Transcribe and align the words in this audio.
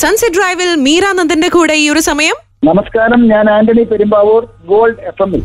Sunset 0.00 0.36
ഡ്രൈവിൽ 0.36 0.70
മീരാനന്ദന്റെ 0.86 1.48
കൂടെ 1.48 1.74
ഈ 1.74 1.90
ഒരു 1.90 2.00
സമയം. 2.00 2.36
നമസ്കാരം 2.64 3.20
ഞാൻ 3.28 3.50
ആന്റണി 3.50 3.82
പെരുമ്പാവൂർ 3.82 4.42
ഗോൾഡ് 4.66 5.00
എഫ് 5.10 5.22
എമ്മിൽ 5.22 5.42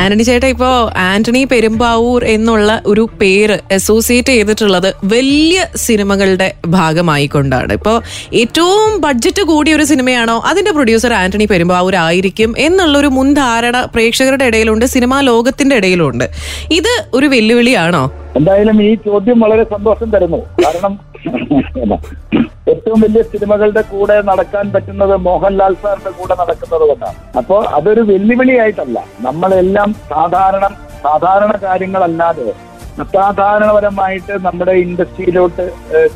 ആന്റണി 0.00 0.22
ചേട്ടാ 0.22 0.46
ഇപ്പോ 0.46 0.68
ആന്റണി 0.96 1.44
പെരുമ്പാവൂർ 1.44 2.24
എന്നുള്ള 2.24 2.82
ഒരു 2.86 3.08
പേര് 3.20 3.56
അസോസിയേറ്റ് 3.72 4.32
ചെയ്തിട്ടുള്ളത് 4.32 4.94
വലിയ 5.04 5.66
സിനിമകളുടെ 5.76 6.54
ഭാഗമായിക്കൊണ്ടാണ് 6.68 7.72
ഇപ്പോ 7.72 8.02
ഏറ്റവും 8.32 9.00
ബഡ്ജറ്റ് 9.00 9.42
കൂടിയ 9.42 9.74
ഒരു 9.74 9.84
സിനിമയാണോ 9.84 10.42
അതിന്റെ 10.50 10.70
പ്രൊഡ്യൂസർ 10.70 11.12
ആന്റണി 11.12 11.44
പെരുമ്പാവൂർ 11.44 11.96
ആയിരിക്കും 11.96 12.50
എന്നുള്ള 12.58 12.70
എന്നുള്ളൊരു 12.82 13.08
മുൻധാരണ 13.08 13.84
പ്രേക്ഷകരുടെ 13.84 14.44
ഇടയിലുണ്ട് 14.44 14.84
സിനിമാ 14.86 15.20
ലോകത്തിന്റെ 15.20 15.76
ഇടയിലുണ്ട്. 15.76 16.24
ഇത് 16.70 16.92
ഒരു 17.14 17.26
വെല്ലുവിളിയാണോ? 17.26 18.02
എന്തായാലും 18.38 18.76
ഈ 18.88 18.90
ചോദ്യം 19.06 19.38
വളരെ 19.44 19.64
സന്തോഷം 19.72 20.08
തരുന്നു. 20.14 20.38
കാരണം 20.64 20.92
ഏറ്റവും 22.72 22.98
വലിയ 23.04 23.22
സിനിമകളുടെ 23.32 23.82
കൂടെ 23.92 24.16
നടക്കാൻ 24.28 24.66
പറ്റുന്നത് 24.74 25.14
മോഹൻലാൽ 25.26 25.74
സാറിന്റെ 25.82 26.12
കൂടെ 26.18 26.34
നടക്കുന്നത് 26.40 26.84
കൊണ്ടാണ്. 26.90 27.18
അപ്പോ 27.40 27.56
അതൊരു 27.78 28.02
വെല്ലുവിളിയായിട്ടല്ല. 28.10 28.98
നമ്മളെല്ലാം 29.26 29.90
സാധാരണ 30.12 30.64
സാധാരണ 31.06 31.52
കാര്യങ്ങളല്ലാതെ 31.66 32.48
അസാധാരണപരമായിട്ട് 33.02 34.34
നമ്മുടെ 34.46 34.72
ഇൻഡസ്ട്രിയിലോട്ട് 34.84 35.64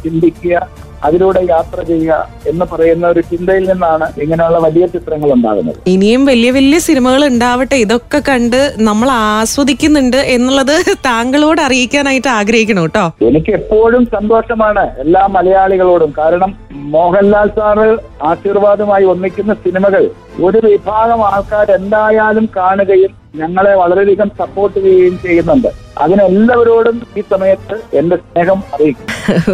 ചിന്തിക്കുക 0.02 0.56
അതിലൂടെ 1.04 1.40
യാത്ര 1.44 1.82
ചെയ്യുക 1.82 2.12
എന്ന് 2.46 2.64
പറയുന്ന 2.64 3.08
ഒരു 3.08 3.20
ചിന്തയിൽ 3.20 3.70
നിന്നാണ് 3.70 4.06
ഇങ്ങനെയുള്ള 4.22 4.58
വലിയ 4.58 4.86
ചിത്രങ്ങൾ 4.86 5.32
ഉണ്ടാകുന്നത്. 5.32 5.78
ഇനിയും 5.86 6.24
വലിയ 6.24 6.50
വലിയ 6.50 6.78
സിനിമകൾ 6.78 7.26
ഉണ്ടാവട്ടെ 7.26 7.76
ഇതൊക്കെ 7.76 8.18
കണ്ട് 8.18 8.74
നമ്മൾ 8.78 9.10
ആസ്വദിക്കുന്നുണ്ട് 9.10 10.16
എന്നുള്ളത് 10.16 10.76
താങ്കളോട് 11.04 11.60
അറിയിക്കാനായിട്ട് 11.60 12.28
ആഗ്രഹിക്കണം 12.28 12.82
കേട്ടോ. 12.82 13.04
എനിക്ക് 13.20 13.50
എപ്പോഴും 13.50 14.08
സന്തോഷമാണ് 14.16 14.90
എല്ലാ 14.98 15.26
മലയാളികളോടും. 15.26 16.12
കാരണം 16.18 16.52
മോഹൻലാൽ 16.72 17.48
സാറ് 17.48 17.86
ആശീർവാദമായി 18.22 19.04
ഒന്നിക്കുന്ന 19.04 19.54
സിനിമകൾ 19.54 20.10
ഒരു 20.42 20.58
വിഭാഗം 20.66 21.22
ആൾക്കാർ 21.24 21.70
എന്തായാലും 21.70 22.48
കാണുകയും 22.56 23.12
ഞങ്ങളെ 23.40 23.72
വളരെയധികം 23.80 24.28
സപ്പോർട്ട് 24.40 24.78
ചെയ്യുകയും 24.84 25.16
ചെയ്യുന്നുണ്ട്. 25.24 25.68
അതിനെല്ലാവരോടും 26.04 26.96
ഈ 27.18 27.22
സമയത്ത് 27.32 27.76
എന്റെ 27.98 28.16
സ്നേഹം 28.22 28.58
അറിയിക്കും 28.74 29.06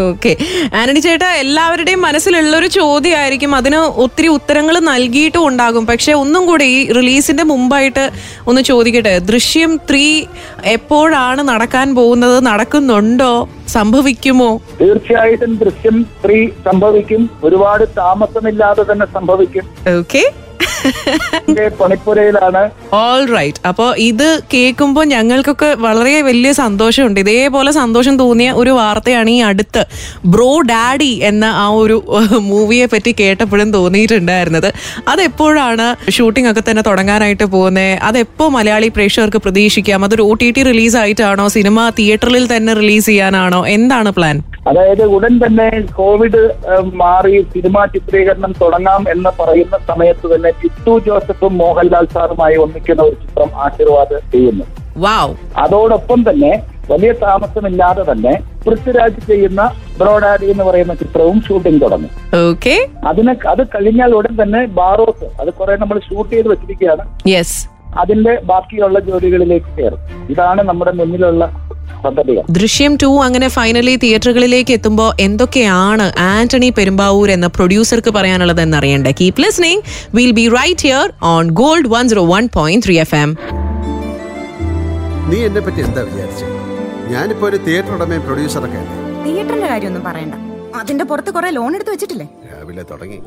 ഓക്കെ 0.09 0.33
ആന്റണി 0.79 1.01
ചേട്ടാ 1.07 1.29
എല്ലാവരുടെയും 1.43 2.01
മനസ്സിലുള്ള 2.07 2.55
ഒരു 2.61 2.69
ചോദ്യമായിരിക്കും. 2.79 3.53
അതിന് 3.59 3.81
ഒത്തിരി 4.05 4.29
ഉത്തരങ്ങൾ 4.37 4.77
നൽകിയിട്ടും 4.93 5.45
ഉണ്ടാകും. 5.49 5.85
പക്ഷെ 5.91 6.13
ഒന്നും 6.23 6.43
കൂടി 6.51 6.67
ഈ 6.77 6.79
റിലീസിന്റെ 6.99 7.45
മുമ്പായിട്ട് 7.53 8.05
ഒന്ന് 8.51 8.63
ചോദിക്കട്ടെ? 8.71 9.15
ദൃശ്യം 9.31 9.73
ത്രീ 9.91 10.07
എപ്പോഴാണ് 10.77 11.43
നടക്കാൻ 11.53 11.89
പോകുന്നത്? 11.99 12.39
നടക്കുന്നുണ്ടോ? 12.51 13.35
സംഭവിക്കുമോ? 13.69 14.51
തീർച്ചയായിട്ടും 14.81 15.55
ദൃശ്യം 15.65 16.07
ത്രീ 16.27 16.47
സംഭവിക്കും. 16.47 17.31
ഒരുപാട് 17.45 17.85
താമസമില്ലാതെ 17.99 18.85
തന്നെ 18.93 19.07
സംഭവിക്കും. 19.15 19.67
ഓക്കെ 19.99 20.25
പണിപ്പുരയിലാണ്. 21.81 22.61
ഓൾ 22.93 23.21
റൈറ്റ് 23.37 23.59
അപ്പോൾ 23.69 23.89
ഇത് 23.99 24.41
കേൾക്കുമ്പോൾ 24.55 25.05
ഞങ്ങൾക്കൊക്കെ 25.05 25.69
വളരെ 25.79 26.23
വലിയ 26.23 26.53
സന്തോഷമുണ്ട്. 26.53 27.21
ഇതേപോലെ 27.21 27.71
സന്തോഷം 27.71 28.15
തോന്നിയ 28.19 28.51
ഒരു 28.51 28.71
വാർത്തയാണ് 28.71 29.31
ഈ 29.31 29.39
അടുത്ത് 29.49 29.83
ബ്രോ 30.33 30.61
ഡാഡി 30.71 31.13
എന്ന 31.31 31.45
ആ 31.45 31.67
ഒരു 31.83 31.97
മൂവിയെ 32.51 32.87
പറ്റി 32.87 33.15
കേട്ടപ്പോഴും 33.21 33.73
തോന്നിയിട്ടുണ്ടായിരുന്നത്. 33.73 34.73
അതെപ്പോഴാണ് 35.09 35.87
ഷൂട്ടിംഗ് 36.11 36.51
ഒക്കെ 36.51 36.63
തന്നെ 36.71 36.83
തുടങ്ങാനായിട്ട് 36.83 37.45
പോകുന്നത് 37.45 37.99
അതെപ്പോ 38.09 38.49
മലയാളി 38.49 38.89
പ്രേക്ഷകർക്ക് 38.89 39.43
പ്രതീക്ഷിക്കാം? 39.47 40.05
അതൊരു 40.05 40.23
ഒ 40.23 40.33
ടി 40.43 40.51
ടി 40.51 40.63
റിലീസ് 40.71 40.97
ആയിട്ടാണോ? 40.97 41.47
സിനിമ 41.49 41.89
തിയേറ്ററിൽ 41.99 42.57
തന്നെ 42.57 42.75
റിലീസ് 42.81 43.07
ചെയ്യാനാണോ? 43.07 43.52
എന്താണ് 43.75 44.11
പ്ലാൻ 44.13 44.43
അതായത് 44.69 45.03
ഉടൻ 45.03 45.41
തന്നെ 45.45 45.69
കോവിഡ് 45.95 46.43
മാറി 46.93 47.47
സിനിമാ 47.55 47.87
ചിത്രീകരണം 47.87 48.53
തുടങ്ങാം 48.61 49.05
എന്ന് 49.11 49.31
പറയുന്ന 49.41 49.79
സമയത്ത് 49.89 50.35
തന്നെ 50.35 50.51
ടിറ്റു 50.63 50.99
ജോസഫും 51.07 51.59
മോഹൻലാൽ 51.59 52.07
സാറുമായി 52.15 52.57
ഒന്നിക്കുന്ന 52.57 53.03
ഒരു 53.03 53.17
ചിത്രം 53.23 53.51
ആശീർവാദ് 53.65 54.19
ചെയ്യുന്നു. 54.33 54.65
വാവ് 54.97 55.35
അതോടൊപ്പം 55.57 56.31
തന്നെ 56.31 56.53
വലിയ 56.91 57.13
താമസമില്ലാതെ 57.13 58.13
തന്നെ 58.13 58.33
പൃഥ്വിരാജ് 58.67 59.27
ചെയ്യുന്ന 59.27 59.63
ബ്രോഡാഡി 59.99 60.47
എന്ന് 60.47 60.65
പറയുന്ന 60.65 60.95
ചിത്രവും 60.95 61.43
ഷൂട്ടിംഗ് 61.49 61.83
തുടങ്ങി. 61.83 62.09
ഓക്കെ 62.37 62.89
അതിന് 63.07 63.35
അത് 63.53 63.63
കഴിഞ്ഞാൽ 63.75 64.15
ഉടൻ 64.15 64.43
തന്നെ 64.43 64.67
ബാറോസ് 64.67 65.41
അത് 65.41 65.53
കുറെ 65.53 65.77
നമ്മൾ 65.77 65.99
ഷൂട്ട് 65.99 66.33
ചെയ്ത് 66.33 66.49
വെച്ചിരിക്കുകയാണ്. 66.49 67.05
യെസ് 67.29 67.69
അതിന്റെ 67.99 68.35
ബാക്കിയുള്ള 68.45 68.99
ജോലികളിലേക്ക് 69.01 69.71
കയറും. 69.79 69.99
ഇതാണ് 70.31 70.63
നമ്മുടെ 70.63 70.93
മുന്നിലുള്ള 70.93 71.45
ദൃശ്യം 72.59 72.93
ടു 73.03 73.09
അങ്ങനെ 73.25 73.49
ഫൈനലി 73.57 73.95
തിയേറ്ററുകളിലേക്ക് 73.97 74.73
എത്തുമ്പോൾ 74.73 75.11
എന്തൊക്കെയാണ് 75.21 76.07
ആന്റണി 76.31 76.71
പെരുമ്പാവൂർ 76.79 77.31
എന്ന 77.31 77.47
പ്രൊഡ്യൂസർക്ക് 77.57 78.11
പറയാനുള്ളത് 78.11 78.61
എന്നറിയണ്ടേ 78.61 79.13
keep 79.21 79.41
listening 79.43 79.83
will 80.15 80.33
be 80.41 80.47
right 80.59 80.87
here 80.89 81.07
on 81.35 81.51
Gold 81.63 81.91
one 81.95 82.09
zero 82.13 82.25
one 82.35 82.49
point 82.59 82.87
three 82.87 82.97
F 83.05 83.15
M 83.15 83.33
നീ 85.31 85.39
എന്നെ 85.49 85.61
പറ്റി 85.61 85.81
എന്താ 85.81 86.03
വിചാരിച്ചത് 86.03 86.57
ഞാനിപ്പോ 87.13 87.47
ഒരു 87.51 87.61
തിയേറ്റർ 87.67 87.93
ഉടമയും 87.97 88.25
പ്രൊഡ്യൂസറൊക്കെ 88.29 88.83
തിയേറ്ററിന്റെ 89.25 89.69
കാര്യമൊന്നും 89.69 90.05
പറയണ്ട. 90.09 90.35
അതിന്റെ 90.81 91.05
പുറത്ത് 91.05 91.31
കുറെ 91.31 91.49
ലോൺ 91.51 91.73
എടുത്ത് 91.77 91.91
വെച്ചിട്ടില്ലേ? 91.91 92.27
രാവിലെ 92.53 92.85
തുടങ്ങി. 92.91 93.19